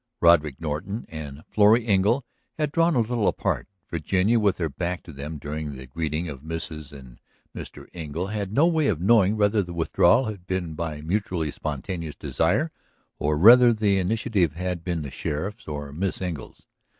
Roderick 0.19 0.59
Norton 0.59 1.05
and 1.09 1.43
Florrie 1.47 1.85
Engle 1.85 2.25
had 2.57 2.71
drawn 2.71 2.95
a 2.95 3.01
little 3.01 3.27
apart; 3.27 3.67
Virginia, 3.87 4.39
with 4.39 4.57
her 4.57 4.67
back 4.67 5.03
to 5.03 5.11
them 5.13 5.37
during 5.37 5.75
the 5.75 5.85
greeting 5.85 6.27
of 6.27 6.41
Mrs. 6.41 6.91
and 6.91 7.19
Mr. 7.55 7.85
Engle, 7.93 8.25
had 8.25 8.51
no 8.51 8.65
way 8.65 8.87
of 8.87 8.99
knowing 8.99 9.37
whether 9.37 9.61
the 9.61 9.75
withdrawal 9.75 10.25
had 10.25 10.47
been 10.47 10.73
by 10.73 11.01
mutually 11.01 11.51
spontaneous 11.51 12.15
desire 12.15 12.71
or 13.19 13.37
whether 13.37 13.71
the 13.71 13.99
initiative 13.99 14.53
had 14.53 14.83
been 14.83 15.03
the 15.03 15.11
sheriff's 15.11 15.67
or 15.67 15.93
Miss 15.93 16.19
Engle's. 16.19 16.65